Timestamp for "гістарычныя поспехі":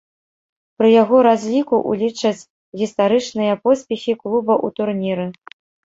2.83-4.21